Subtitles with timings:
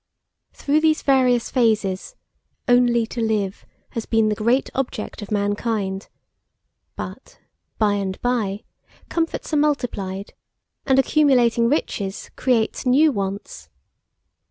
[0.51, 2.15] Through these various phases,
[2.67, 6.09] only to live has been the great object of mankind;
[6.95, 7.37] but,
[7.77, 8.63] by and by,
[9.09, 10.33] comforts are multiplied,
[10.87, 13.69] and accumulating riches create new wants.